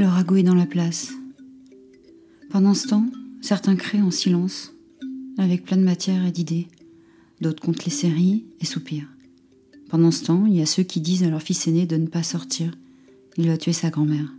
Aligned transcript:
Le 0.00 0.06
ragoût 0.06 0.36
est 0.36 0.42
dans 0.42 0.54
la 0.54 0.64
place. 0.64 1.12
Pendant 2.48 2.72
ce 2.72 2.88
temps, 2.88 3.04
certains 3.42 3.76
créent 3.76 4.00
en 4.00 4.10
silence, 4.10 4.72
avec 5.36 5.62
plein 5.62 5.76
de 5.76 5.82
matière 5.82 6.24
et 6.24 6.32
d'idées. 6.32 6.68
D'autres 7.42 7.60
comptent 7.60 7.84
les 7.84 7.90
séries 7.90 8.46
et 8.60 8.64
soupirent. 8.64 9.10
Pendant 9.90 10.10
ce 10.10 10.24
temps, 10.24 10.46
il 10.46 10.56
y 10.56 10.62
a 10.62 10.66
ceux 10.66 10.84
qui 10.84 11.02
disent 11.02 11.22
à 11.22 11.28
leur 11.28 11.42
fils 11.42 11.68
aîné 11.68 11.84
de 11.84 11.98
ne 11.98 12.06
pas 12.06 12.22
sortir. 12.22 12.72
Il 13.36 13.46
va 13.48 13.58
tuer 13.58 13.74
sa 13.74 13.90
grand-mère. 13.90 14.32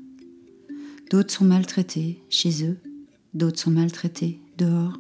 D'autres 1.12 1.32
sont 1.32 1.46
maltraités 1.46 2.24
chez 2.32 2.66
eux, 2.66 2.80
d'autres 3.36 3.60
sont 3.60 3.70
maltraités 3.70 4.40
dehors, 4.58 4.98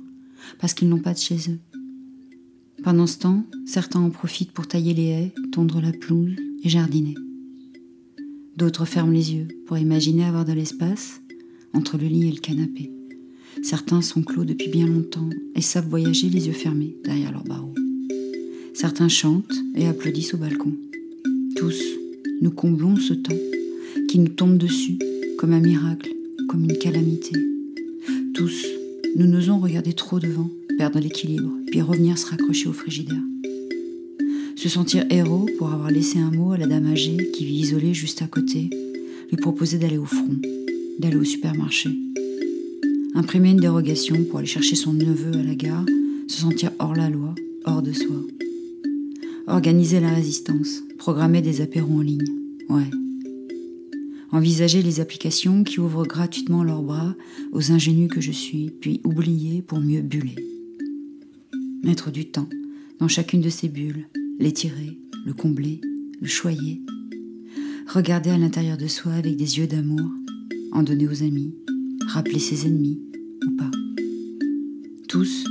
parce 0.59 0.75
qu'ils 0.75 0.89
n'ont 0.89 1.01
pas 1.01 1.15
de 1.15 1.19
chez 1.19 1.39
eux. 1.49 1.59
Pendant 2.83 3.07
ce 3.07 3.17
temps, 3.17 3.47
certains 3.65 4.01
en 4.01 4.11
profitent 4.11 4.51
pour 4.51 4.67
tailler 4.67 4.93
les 4.93 5.07
haies, 5.07 5.33
tondre 5.51 5.81
la 5.81 5.91
pelouse 5.91 6.35
et 6.63 6.69
jardiner. 6.69 7.15
D'autres 8.57 8.85
ferment 8.85 9.11
les 9.11 9.33
yeux 9.33 9.47
pour 9.65 9.77
imaginer 9.77 10.25
avoir 10.25 10.45
de 10.45 10.53
l'espace 10.53 11.21
entre 11.73 11.97
le 11.97 12.07
lit 12.07 12.27
et 12.27 12.31
le 12.31 12.39
canapé. 12.39 12.91
Certains 13.63 14.01
sont 14.01 14.23
clos 14.23 14.43
depuis 14.43 14.69
bien 14.69 14.87
longtemps 14.87 15.29
et 15.55 15.61
savent 15.61 15.87
voyager 15.87 16.29
les 16.29 16.47
yeux 16.47 16.53
fermés 16.53 16.95
derrière 17.03 17.31
leurs 17.31 17.43
barreaux. 17.43 17.73
Certains 18.73 19.09
chantent 19.09 19.55
et 19.75 19.87
applaudissent 19.87 20.33
au 20.33 20.37
balcon. 20.37 20.73
Tous, 21.55 21.79
nous 22.41 22.51
comblons 22.51 22.97
ce 22.97 23.13
temps 23.13 23.35
qui 24.09 24.19
nous 24.19 24.29
tombe 24.29 24.57
dessus 24.57 24.97
comme 25.37 25.53
un 25.53 25.59
miracle, 25.59 26.11
comme 26.49 26.63
une 26.63 26.77
calamité. 26.77 27.31
Tous, 28.33 28.65
nous 29.15 29.27
n'osons 29.27 29.59
regarder 29.59 29.93
trop 29.93 30.19
devant, 30.19 30.49
perdre 30.77 30.99
l'équilibre, 30.99 31.51
puis 31.67 31.81
revenir 31.81 32.17
se 32.17 32.27
raccrocher 32.27 32.67
au 32.67 32.73
frigidaire. 32.73 33.21
Se 34.61 34.69
sentir 34.69 35.05
héros 35.09 35.47
pour 35.57 35.73
avoir 35.73 35.89
laissé 35.89 36.19
un 36.19 36.29
mot 36.29 36.51
à 36.51 36.57
la 36.57 36.67
dame 36.67 36.85
âgée 36.85 37.31
qui 37.33 37.45
vit 37.45 37.61
isolée 37.61 37.95
juste 37.95 38.21
à 38.21 38.27
côté, 38.27 38.69
lui 39.31 39.37
proposer 39.37 39.79
d'aller 39.79 39.97
au 39.97 40.05
front, 40.05 40.35
d'aller 40.99 41.15
au 41.15 41.23
supermarché. 41.23 41.89
Imprimer 43.15 43.49
une 43.49 43.59
dérogation 43.59 44.23
pour 44.23 44.37
aller 44.37 44.47
chercher 44.47 44.75
son 44.75 44.93
neveu 44.93 45.31
à 45.39 45.41
la 45.41 45.55
gare, 45.55 45.87
se 46.27 46.41
sentir 46.41 46.69
hors 46.77 46.93
la 46.93 47.09
loi, 47.09 47.33
hors 47.65 47.81
de 47.81 47.91
soi. 47.91 48.17
Organiser 49.47 49.99
la 49.99 50.13
résistance, 50.13 50.83
programmer 50.99 51.41
des 51.41 51.61
apéros 51.61 51.95
en 51.95 52.01
ligne, 52.01 52.31
ouais. 52.69 52.91
Envisager 54.31 54.83
les 54.83 54.99
applications 54.99 55.63
qui 55.63 55.79
ouvrent 55.79 56.05
gratuitement 56.05 56.63
leurs 56.63 56.83
bras 56.83 57.15
aux 57.51 57.71
ingénus 57.71 58.11
que 58.11 58.21
je 58.21 58.31
suis, 58.31 58.69
puis 58.79 59.01
oublier 59.05 59.63
pour 59.63 59.79
mieux 59.79 60.03
buller. 60.03 60.35
Mettre 61.81 62.11
du 62.11 62.25
temps 62.25 62.47
dans 62.99 63.07
chacune 63.07 63.41
de 63.41 63.49
ces 63.49 63.67
bulles, 63.67 64.05
l'étirer, 64.41 64.97
le 65.23 65.33
combler, 65.33 65.79
le 66.19 66.27
choyer. 66.27 66.81
Regarder 67.87 68.31
à 68.31 68.37
l'intérieur 68.39 68.75
de 68.75 68.87
soi 68.87 69.13
avec 69.13 69.37
des 69.37 69.59
yeux 69.59 69.67
d'amour, 69.67 70.09
en 70.71 70.81
donner 70.81 71.07
aux 71.07 71.21
amis, 71.21 71.53
rappeler 72.07 72.39
ses 72.39 72.65
ennemis 72.65 72.99
ou 73.45 73.55
pas. 73.55 73.69
Tous, 75.07 75.45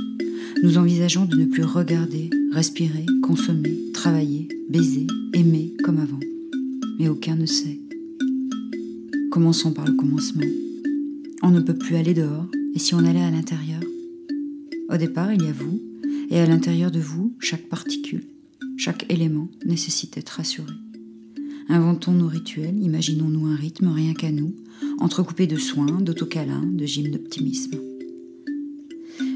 nous 0.61 0.77
envisageons 0.77 1.23
de 1.23 1.37
ne 1.37 1.45
plus 1.45 1.63
regarder, 1.63 2.29
respirer, 2.51 3.05
consommer, 3.23 3.91
travailler, 3.93 4.49
baiser, 4.69 5.07
aimer 5.33 5.73
comme 5.83 5.99
avant. 5.99 6.19
Mais 6.99 7.07
aucun 7.07 7.37
ne 7.37 7.45
sait. 7.45 7.79
Commençons 9.31 9.71
par 9.71 9.85
le 9.85 9.93
commencement. 9.93 10.43
On 11.41 11.51
ne 11.51 11.61
peut 11.61 11.77
plus 11.77 11.95
aller 11.95 12.13
dehors, 12.13 12.47
et 12.75 12.79
si 12.79 12.93
on 12.93 13.05
allait 13.05 13.21
à 13.21 13.31
l'intérieur? 13.31 13.81
Au 14.89 14.97
départ, 14.97 15.31
il 15.31 15.43
y 15.43 15.47
a 15.47 15.53
vous, 15.53 15.81
et 16.29 16.39
à 16.39 16.45
l'intérieur 16.45 16.91
de 16.91 16.99
vous, 16.99 17.33
chaque 17.39 17.69
particule, 17.69 18.23
chaque 18.83 19.05
élément 19.09 19.47
nécessite 19.63 20.15
d'être 20.15 20.29
rassuré. 20.29 20.73
Inventons 21.69 22.13
nos 22.13 22.27
rituels, 22.27 22.81
imaginons-nous 22.81 23.45
un 23.45 23.55
rythme 23.55 23.89
rien 23.89 24.15
qu'à 24.15 24.31
nous, 24.31 24.55
entrecoupé 24.97 25.45
de 25.45 25.55
soins, 25.55 26.01
d'autocalins, 26.01 26.65
de 26.65 26.83
gym 26.87 27.11
d'optimisme. 27.11 27.79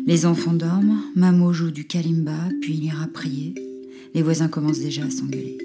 Les 0.07 0.25
enfants 0.25 0.53
dorment, 0.53 0.99
Mamo 1.15 1.53
joue 1.53 1.69
du 1.69 1.85
kalimba, 1.85 2.49
puis 2.59 2.73
il 2.73 2.85
ira 2.85 3.05
prier. 3.05 3.53
Les 4.15 4.23
voisins 4.23 4.47
commencent 4.47 4.79
déjà 4.79 5.05
à 5.05 5.11
s'engueuler. 5.11 5.59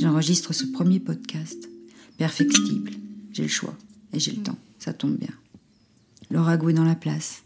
J'enregistre 0.00 0.52
ce 0.52 0.66
premier 0.66 0.98
podcast, 0.98 1.70
perfectible. 2.18 2.90
J'ai 3.32 3.44
le 3.44 3.48
choix 3.48 3.76
et 4.12 4.18
j'ai 4.18 4.32
le 4.32 4.42
temps, 4.42 4.58
ça 4.80 4.92
tombe 4.92 5.16
bien. 5.16 5.34
Laura 6.32 6.54
est 6.54 6.72
dans 6.72 6.84
la 6.84 6.96
place, 6.96 7.44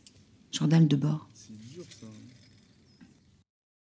journal 0.51 0.89
de 0.89 0.97
bord. 0.97 1.29